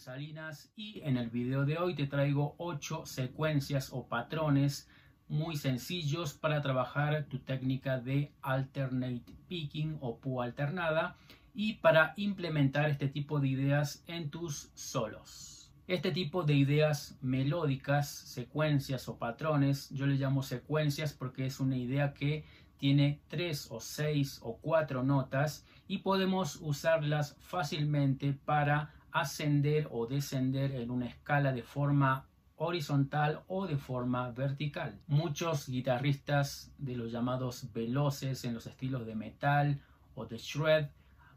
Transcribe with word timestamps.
Salinas 0.00 0.72
y 0.74 1.00
en 1.02 1.16
el 1.16 1.28
video 1.28 1.64
de 1.64 1.78
hoy 1.78 1.94
te 1.94 2.06
traigo 2.06 2.54
8 2.58 3.04
secuencias 3.04 3.90
o 3.92 4.06
patrones 4.06 4.88
muy 5.28 5.56
sencillos 5.56 6.34
para 6.34 6.62
trabajar 6.62 7.26
tu 7.26 7.40
técnica 7.40 7.98
de 7.98 8.32
alternate 8.42 9.24
picking 9.48 9.98
o 10.00 10.18
púa 10.18 10.44
alternada 10.44 11.16
y 11.54 11.74
para 11.74 12.14
implementar 12.16 12.90
este 12.90 13.08
tipo 13.08 13.40
de 13.40 13.48
ideas 13.48 14.02
en 14.06 14.30
tus 14.30 14.70
solos. 14.74 15.70
Este 15.86 16.10
tipo 16.10 16.42
de 16.44 16.54
ideas 16.54 17.18
melódicas, 17.20 18.08
secuencias 18.08 19.08
o 19.08 19.18
patrones, 19.18 19.90
yo 19.90 20.06
le 20.06 20.14
llamo 20.14 20.42
secuencias 20.42 21.12
porque 21.12 21.46
es 21.46 21.60
una 21.60 21.76
idea 21.76 22.14
que 22.14 22.44
tiene 22.78 23.20
tres 23.28 23.68
o 23.70 23.78
seis 23.80 24.40
o 24.42 24.58
cuatro 24.58 25.02
notas 25.02 25.66
y 25.86 25.98
podemos 25.98 26.56
usarlas 26.60 27.36
fácilmente 27.40 28.32
para 28.32 28.92
ascender 29.12 29.88
o 29.90 30.06
descender 30.06 30.72
en 30.72 30.90
una 30.90 31.06
escala 31.06 31.52
de 31.52 31.62
forma 31.62 32.26
horizontal 32.56 33.42
o 33.48 33.66
de 33.66 33.76
forma 33.76 34.30
vertical. 34.30 35.00
Muchos 35.06 35.68
guitarristas 35.68 36.72
de 36.78 36.96
los 36.96 37.10
llamados 37.10 37.72
veloces 37.72 38.44
en 38.44 38.54
los 38.54 38.66
estilos 38.66 39.06
de 39.06 39.14
metal 39.14 39.80
o 40.14 40.26
de 40.26 40.38
shred 40.38 40.86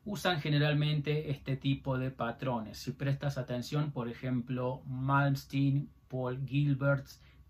usan 0.06 0.40
generalmente 0.40 1.32
este 1.32 1.58
tipo 1.58 1.98
de 1.98 2.12
patrones. 2.12 2.78
Si 2.78 2.92
prestas 2.92 3.38
atención, 3.38 3.92
por 3.92 4.08
ejemplo, 4.08 4.84
Malmsteen, 4.86 5.90
Paul 6.08 6.46
Gilbert, 6.46 7.08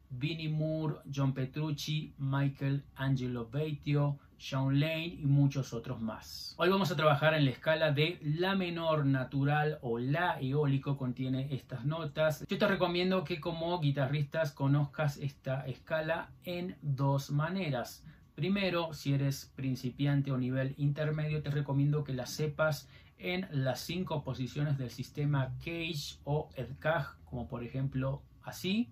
Vinnie 0.09 0.49
Moore, 0.49 0.99
John 1.13 1.33
Petrucci, 1.33 2.13
Michael 2.17 2.85
Angelo 2.95 3.49
Batio, 3.51 4.19
Sean 4.37 4.79
Lane 4.79 5.17
y 5.19 5.25
muchos 5.25 5.73
otros 5.73 6.01
más. 6.01 6.55
Hoy 6.57 6.69
vamos 6.69 6.91
a 6.91 6.95
trabajar 6.95 7.33
en 7.33 7.45
la 7.45 7.51
escala 7.51 7.91
de 7.91 8.19
La 8.21 8.55
menor 8.55 9.05
natural 9.05 9.79
o 9.81 9.99
La 9.99 10.39
eólico 10.39 10.97
contiene 10.97 11.53
estas 11.53 11.85
notas. 11.85 12.45
Yo 12.47 12.57
te 12.57 12.67
recomiendo 12.67 13.23
que 13.23 13.39
como 13.39 13.79
guitarristas 13.79 14.51
conozcas 14.51 15.17
esta 15.17 15.65
escala 15.67 16.31
en 16.43 16.77
dos 16.81 17.31
maneras. 17.31 18.03
Primero, 18.35 18.93
si 18.93 19.13
eres 19.13 19.51
principiante 19.55 20.31
o 20.31 20.37
nivel 20.37 20.75
intermedio, 20.77 21.41
te 21.41 21.51
recomiendo 21.51 22.03
que 22.03 22.13
la 22.13 22.25
sepas 22.25 22.89
en 23.17 23.47
las 23.51 23.79
cinco 23.79 24.23
posiciones 24.23 24.77
del 24.77 24.91
sistema 24.91 25.53
Cage 25.59 26.19
o 26.25 26.49
EDCAG, 26.55 27.17
como 27.23 27.47
por 27.47 27.63
ejemplo 27.63 28.21
así. 28.43 28.89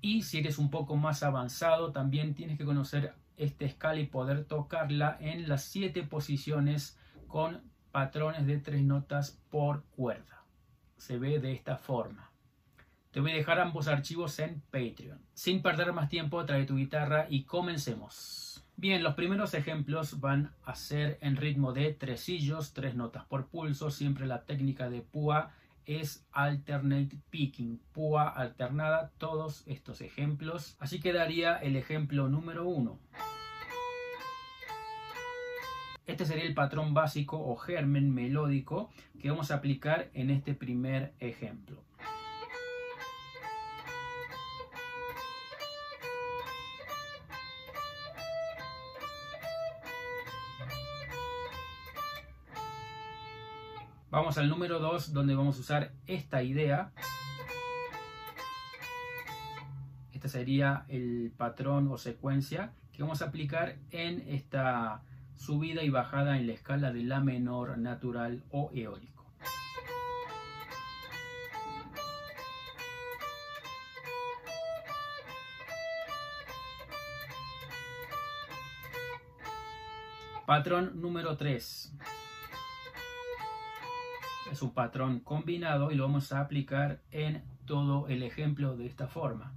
Y 0.00 0.22
si 0.22 0.38
eres 0.38 0.58
un 0.58 0.70
poco 0.70 0.96
más 0.96 1.24
avanzado, 1.24 1.90
también 1.90 2.34
tienes 2.34 2.58
que 2.58 2.64
conocer 2.64 3.14
esta 3.36 3.64
escala 3.64 4.00
y 4.00 4.06
poder 4.06 4.44
tocarla 4.44 5.16
en 5.20 5.48
las 5.48 5.64
siete 5.64 6.02
posiciones 6.02 6.98
con 7.28 7.62
patrones 7.92 8.46
de 8.46 8.58
tres 8.58 8.82
notas 8.82 9.40
por 9.50 9.84
cuerda. 9.84 10.44
Se 10.96 11.18
ve 11.18 11.38
de 11.38 11.52
esta 11.52 11.76
forma. 11.76 12.30
Te 13.10 13.20
voy 13.20 13.32
a 13.32 13.36
dejar 13.36 13.60
ambos 13.60 13.88
archivos 13.88 14.38
en 14.38 14.60
Patreon. 14.70 15.18
Sin 15.32 15.62
perder 15.62 15.92
más 15.92 16.08
tiempo, 16.08 16.44
trae 16.44 16.66
tu 16.66 16.76
guitarra 16.76 17.26
y 17.30 17.44
comencemos. 17.44 18.62
Bien, 18.76 19.02
los 19.02 19.14
primeros 19.14 19.54
ejemplos 19.54 20.20
van 20.20 20.52
a 20.62 20.74
ser 20.74 21.16
en 21.22 21.36
ritmo 21.36 21.72
de 21.72 21.94
tresillos, 21.94 22.74
tres 22.74 22.94
notas 22.94 23.24
por 23.24 23.46
pulso, 23.48 23.90
siempre 23.90 24.26
la 24.26 24.44
técnica 24.44 24.90
de 24.90 25.00
púa 25.00 25.54
es 25.86 26.26
alternate 26.32 27.16
picking, 27.30 27.80
púa 27.92 28.28
alternada, 28.28 29.12
todos 29.18 29.62
estos 29.66 30.00
ejemplos. 30.00 30.76
Así 30.78 31.00
quedaría 31.00 31.56
el 31.56 31.76
ejemplo 31.76 32.28
número 32.28 32.68
uno. 32.68 32.98
Este 36.06 36.24
sería 36.24 36.44
el 36.44 36.54
patrón 36.54 36.94
básico 36.94 37.38
o 37.38 37.56
germen 37.56 38.12
melódico 38.12 38.90
que 39.20 39.30
vamos 39.30 39.50
a 39.50 39.56
aplicar 39.56 40.10
en 40.14 40.30
este 40.30 40.54
primer 40.54 41.14
ejemplo. 41.18 41.82
Vamos 54.16 54.38
al 54.38 54.48
número 54.48 54.78
2 54.78 55.12
donde 55.12 55.34
vamos 55.34 55.58
a 55.58 55.60
usar 55.60 55.92
esta 56.06 56.42
idea. 56.42 56.90
Este 60.10 60.30
sería 60.30 60.86
el 60.88 61.34
patrón 61.36 61.88
o 61.88 61.98
secuencia 61.98 62.72
que 62.94 63.02
vamos 63.02 63.20
a 63.20 63.26
aplicar 63.26 63.76
en 63.90 64.24
esta 64.26 65.02
subida 65.36 65.82
y 65.82 65.90
bajada 65.90 66.38
en 66.38 66.46
la 66.46 66.54
escala 66.54 66.94
de 66.94 67.02
La 67.02 67.20
menor 67.20 67.76
natural 67.76 68.42
o 68.50 68.70
eólico. 68.72 69.26
Patrón 80.46 81.02
número 81.02 81.36
3. 81.36 81.92
Es 84.50 84.62
un 84.62 84.72
patrón 84.72 85.20
combinado 85.20 85.90
y 85.90 85.96
lo 85.96 86.04
vamos 86.04 86.32
a 86.32 86.40
aplicar 86.40 87.00
en 87.10 87.42
todo 87.66 88.08
el 88.08 88.22
ejemplo 88.22 88.76
de 88.76 88.86
esta 88.86 89.08
forma. 89.08 89.52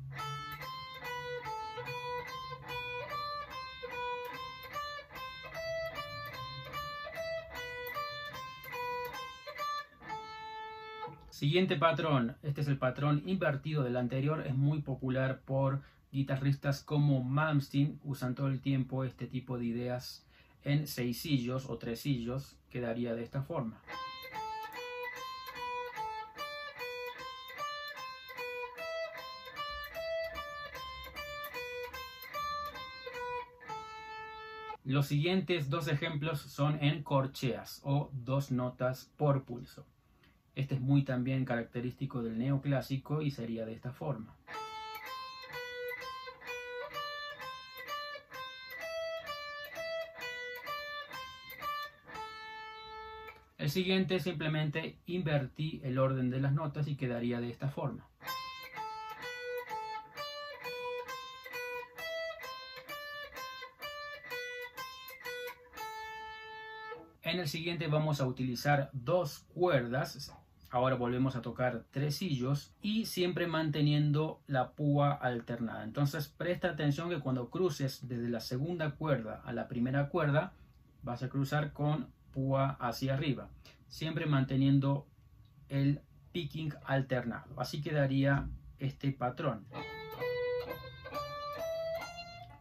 Siguiente 11.39 11.77
patrón, 11.77 12.35
este 12.43 12.59
es 12.59 12.67
el 12.67 12.77
patrón 12.77 13.23
invertido 13.25 13.83
del 13.83 13.95
anterior, 13.95 14.45
es 14.45 14.55
muy 14.55 14.81
popular 14.81 15.39
por 15.45 15.81
guitarristas 16.11 16.83
como 16.83 17.23
Malmsteen, 17.23 17.97
usan 18.03 18.35
todo 18.35 18.49
el 18.49 18.59
tiempo 18.59 19.05
este 19.05 19.25
tipo 19.25 19.57
de 19.57 19.63
ideas 19.63 20.27
en 20.65 20.85
seisillos 20.85 21.69
o 21.69 21.77
tresillos, 21.77 22.57
quedaría 22.69 23.15
de 23.15 23.23
esta 23.23 23.41
forma. 23.41 23.81
Los 34.89 35.05
siguientes 35.05 35.69
dos 35.69 35.87
ejemplos 35.87 36.41
son 36.41 36.83
en 36.83 37.03
corcheas 37.03 37.79
o 37.83 38.09
dos 38.11 38.49
notas 38.49 39.13
por 39.17 39.43
pulso. 39.43 39.85
Este 40.55 40.73
es 40.73 40.81
muy 40.81 41.03
también 41.03 41.45
característico 41.45 42.23
del 42.23 42.39
neoclásico 42.39 43.21
y 43.21 43.29
sería 43.29 43.67
de 43.67 43.73
esta 43.73 43.91
forma. 43.91 44.35
El 53.59 53.69
siguiente 53.69 54.19
simplemente 54.19 54.97
invertí 55.05 55.81
el 55.83 55.99
orden 55.99 56.31
de 56.31 56.39
las 56.39 56.53
notas 56.53 56.87
y 56.87 56.95
quedaría 56.95 57.39
de 57.39 57.51
esta 57.51 57.69
forma. 57.69 58.09
En 67.29 67.39
el 67.39 67.47
siguiente 67.47 67.85
vamos 67.85 68.21
a 68.21 68.25
utilizar 68.25 68.89
dos 68.91 69.45
cuerdas. 69.53 70.33
Ahora 70.71 70.95
volvemos 70.95 71.35
a 71.35 71.43
tocar 71.43 71.83
tresillos 71.91 72.73
y 72.81 73.05
siempre 73.05 73.45
manteniendo 73.45 74.41
la 74.47 74.71
púa 74.71 75.11
alternada. 75.11 75.83
Entonces 75.83 76.27
presta 76.27 76.69
atención 76.69 77.07
que 77.07 77.19
cuando 77.19 77.51
cruces 77.51 78.07
desde 78.07 78.29
la 78.29 78.39
segunda 78.39 78.95
cuerda 78.95 79.43
a 79.45 79.53
la 79.53 79.67
primera 79.67 80.09
cuerda, 80.09 80.53
vas 81.03 81.21
a 81.21 81.29
cruzar 81.29 81.71
con 81.71 82.07
púa 82.31 82.77
hacia 82.79 83.13
arriba. 83.13 83.49
Siempre 83.89 84.25
manteniendo 84.25 85.05
el 85.67 86.01
picking 86.31 86.73
alternado. 86.83 87.59
Así 87.61 87.79
quedaría 87.79 88.49
este 88.79 89.11
patrón. 89.11 89.67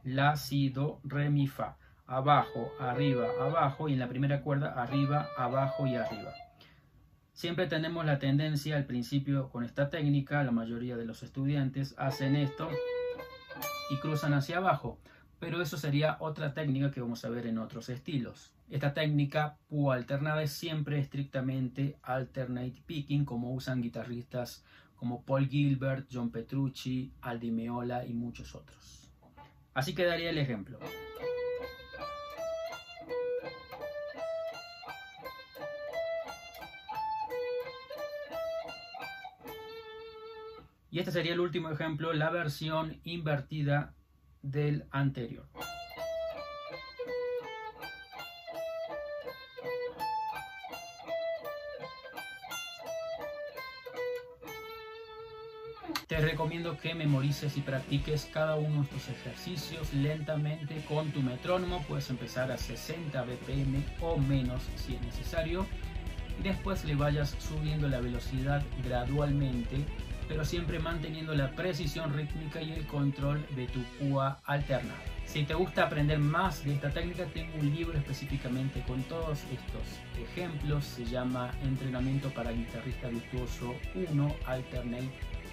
La, 0.05 0.37
si, 0.37 0.69
do, 0.69 1.01
re, 1.05 1.31
mi, 1.31 1.49
fa 1.49 1.79
abajo, 2.09 2.73
arriba, 2.81 3.29
abajo 3.39 3.89
y 3.89 3.93
en 3.93 3.99
la 4.01 4.09
primera 4.09 4.41
cuerda 4.41 4.73
arriba, 4.83 5.29
abajo 5.37 5.87
y 5.87 5.95
arriba. 5.95 6.33
Siempre 7.35 7.69
tenemos 7.69 8.05
la 8.05 8.19
tendencia 8.19 8.77
al 8.77 8.87
principio 8.87 9.51
con 9.51 9.63
esta 9.63 9.91
técnica, 9.91 10.43
la 10.43 10.51
mayoría 10.51 10.97
de 10.97 11.05
los 11.05 11.23
estudiantes 11.23 11.95
hacen 11.99 12.35
esto 12.35 12.69
y 13.91 13.97
cruzan 13.99 14.33
hacia 14.33 14.57
abajo, 14.57 14.99
pero 15.39 15.63
eso 15.63 15.77
sería 15.77 16.17
otra 16.19 16.55
técnica 16.55 16.91
que 16.91 17.01
vamos 17.01 17.25
a 17.25 17.29
ver 17.29 17.47
en 17.47 17.59
otros 17.59 17.91
estilos. 17.91 18.53
Esta 18.71 18.93
técnica 18.95 19.57
púa 19.69 19.95
alternada 19.95 20.43
es 20.43 20.53
siempre 20.53 20.99
estrictamente 20.99 21.99
alternate 22.03 22.83
picking 22.87 23.25
como 23.25 23.53
usan 23.53 23.83
guitarristas 23.83 24.65
como 24.97 25.23
Paul 25.23 25.49
Gilbert, 25.49 26.09
John 26.11 26.31
Petrucci, 26.31 27.13
Aldi 27.21 27.53
Meola 27.53 28.05
y 28.05 28.15
muchos 28.15 28.55
otros. 28.55 29.13
Así 29.75 29.95
quedaría 29.95 30.31
el 30.31 30.39
ejemplo. 30.39 30.81
Y 40.91 41.01
este 41.01 41.13
sería 41.13 41.35
el 41.35 41.41
último 41.41 41.71
ejemplo, 41.71 42.13
la 42.15 42.31
versión 42.31 43.01
invertida 43.05 43.93
del 44.43 44.85
anterior. 44.91 45.47
Te 56.07 56.17
recomiendo 56.23 56.79
que 56.79 56.95
memorices 56.95 57.59
y 57.59 57.61
practiques 57.61 58.27
cada 58.33 58.57
uno 58.57 58.77
de 58.77 58.83
estos 58.85 59.09
ejercicios 59.11 59.93
lentamente 59.93 60.83
con 60.89 61.11
tu 61.11 61.21
metrónomo. 61.21 61.85
Puedes 61.87 62.09
empezar 62.09 62.51
a 62.51 62.57
60 62.57 63.23
BPM 63.25 63.85
o 64.01 64.17
menos 64.17 64.63
si 64.77 64.95
es 64.95 65.03
necesario. 65.03 65.67
Y 66.41 66.45
después 66.45 66.87
le 66.87 66.95
vayas 66.95 67.37
subiendo 67.39 67.89
la 67.89 68.01
velocidad 68.01 68.63
gradualmente 68.83 69.85
pero 70.29 70.45
siempre 70.45 70.79
manteniendo 70.79 71.35
la 71.35 71.51
precisión 71.53 72.15
rítmica 72.15 72.61
y 72.61 72.73
el 72.73 72.87
control 72.87 73.45
de 73.57 73.67
tu 73.67 73.83
púa 73.99 74.41
alternada. 74.45 75.01
Si 75.25 75.43
te 75.45 75.55
gusta 75.55 75.85
aprender 75.85 76.19
más 76.19 76.65
de 76.65 76.75
esta 76.75 76.91
técnica, 76.91 77.27
tengo 77.27 77.59
un 77.59 77.75
libro 77.75 77.99
específicamente 77.99 78.83
con 78.87 79.03
todos 79.05 79.41
estos 79.45 80.29
ejemplos. 80.31 80.85
Se 80.85 81.05
llama 81.05 81.53
Entrenamiento 81.63 82.31
para 82.31 82.53
guitarrista 82.53 83.09
virtuoso 83.09 83.75
1 83.95 84.37
Alternate 84.47 85.11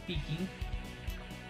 Picking. 0.08 0.48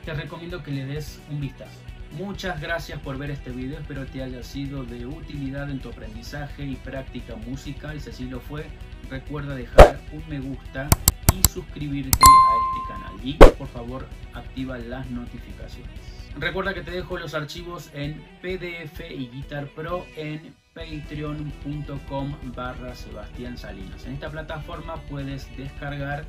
Te 0.06 0.14
recomiendo 0.14 0.64
que 0.64 0.72
le 0.72 0.86
des 0.86 1.20
un 1.30 1.42
vistazo. 1.42 1.80
Muchas 2.18 2.62
gracias 2.62 3.00
por 3.02 3.18
ver 3.18 3.32
este 3.32 3.50
video, 3.50 3.80
espero 3.80 4.06
te 4.06 4.24
haya 4.24 4.42
sido 4.42 4.86
de 4.86 5.06
utilidad 5.06 5.70
en 5.70 5.80
tu 5.80 5.90
aprendizaje 5.90 6.64
y 6.64 6.76
práctica 6.76 7.36
musical. 7.36 8.00
Si 8.00 8.10
así 8.10 8.26
lo 8.26 8.40
fue, 8.40 8.66
recuerda 9.10 9.54
dejar 9.54 10.00
un 10.14 10.24
me 10.30 10.40
gusta 10.40 10.90
y 11.36 11.50
suscribirte 11.50 12.18
a 12.18 12.54
este 12.66 12.94
canal 12.94 13.28
y 13.28 13.34
por 13.34 13.68
favor 13.68 14.08
activa 14.34 14.78
las 14.78 15.10
notificaciones. 15.10 15.92
Recuerda 16.38 16.74
que 16.74 16.82
te 16.82 16.92
dejo 16.92 17.18
los 17.18 17.34
archivos 17.34 17.90
en 17.94 18.22
PDF 18.42 19.00
y 19.10 19.28
Guitar 19.30 19.68
Pro 19.68 20.06
en 20.18 20.54
patreon.com 20.74 22.36
barra 22.54 22.94
Sebastián 22.94 23.58
Salinas. 23.58 24.06
En 24.06 24.14
esta 24.14 24.30
plataforma 24.30 24.96
puedes 25.10 25.48
descargar 25.56 26.26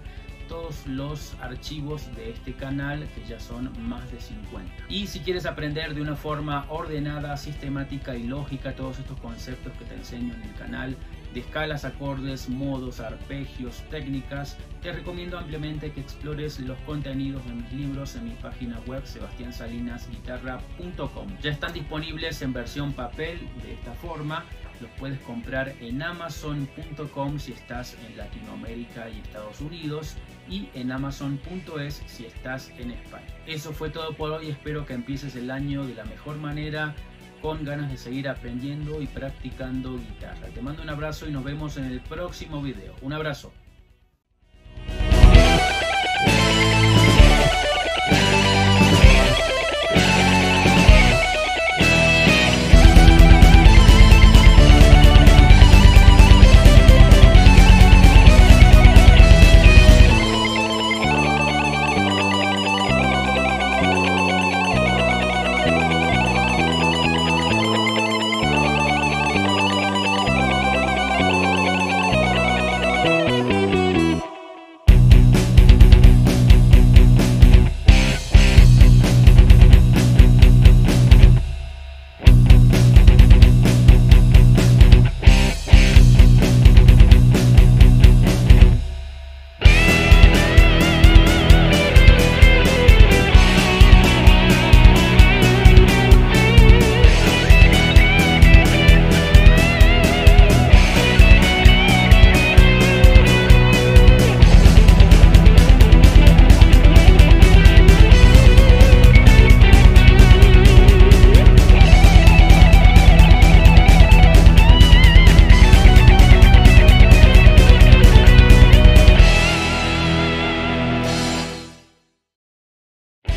todos 0.49 0.87
los 0.87 1.35
archivos 1.41 2.15
de 2.15 2.31
este 2.31 2.53
canal 2.53 3.09
que 3.15 3.25
ya 3.29 3.41
son 3.41 3.73
más 3.89 4.09
de 4.13 4.21
50 4.21 4.73
y 4.89 5.09
si 5.09 5.19
quieres 5.19 5.45
aprender 5.45 5.93
de 5.95 6.03
una 6.03 6.15
forma 6.15 6.67
ordenada 6.69 7.37
sistemática 7.37 8.15
y 8.15 8.23
lógica 8.29 8.77
todos 8.77 9.01
estos 9.01 9.19
conceptos 9.19 9.73
que 9.73 9.85
te 9.85 9.95
enseño 9.95 10.35
en 10.35 10.43
el 10.43 10.55
canal 10.55 10.97
de 11.37 11.43
escalas, 11.43 11.85
acordes, 11.85 12.49
modos, 12.49 12.99
arpegios, 12.99 13.85
técnicas, 13.91 14.57
te 14.81 14.91
recomiendo 14.91 15.39
ampliamente 15.39 15.93
que 15.93 16.01
explores 16.01 16.59
los 16.61 16.79
contenidos 16.87 17.45
de 17.45 17.53
mis 17.53 17.71
libros 17.75 18.17
en 18.17 18.25
mi 18.25 18.35
página 18.37 18.81
web 18.87 19.05
sebastiansalinasguitarra.com. 19.05 21.29
Ya 21.43 21.51
están 21.51 21.75
disponibles 21.75 22.41
en 22.41 22.55
versión 22.55 22.95
papel 22.95 23.39
de 23.63 23.75
esta 23.75 23.93
forma, 23.93 24.47
los 24.81 24.91
puedes 24.93 25.21
comprar 25.21 25.75
en 25.81 26.03
amazon.com 26.03 27.39
si 27.39 27.53
estás 27.53 27.99
en 28.09 28.17
Latinoamérica 28.17 29.11
y 29.11 29.21
Estados 29.21 29.61
Unidos 29.61 30.17
y 30.49 30.71
en 30.73 30.91
amazon.es 30.91 32.03
si 32.07 32.25
estás 32.25 32.71
en 32.79 32.93
España. 32.93 33.27
Eso 33.47 33.75
fue 33.75 33.91
todo 33.91 34.15
por 34.15 34.31
hoy, 34.31 34.49
espero 34.49 34.87
que 34.87 34.95
empieces 34.95 35.37
el 35.37 35.51
año 35.51 35.87
de 35.87 35.97
la 35.97 36.07
mejor 36.07 36.39
manera 36.39 36.95
con 37.43 37.65
ganas 37.65 37.91
de 37.91 37.99
seguir 37.99 38.29
aprendiendo 38.29 39.01
y 39.03 39.07
practicando 39.07 39.99
guitarra. 39.99 40.49
Te 40.55 40.63
mando 40.63 40.83
un 40.83 40.91
abrazo 40.91 41.29
y 41.29 41.33
nos 41.33 41.45
vemos 41.45 41.77
en 41.77 41.85
el 41.85 42.01
próximo 42.01 42.63
video. 42.63 42.95
Un 43.03 43.13
abrazo. 43.13 43.53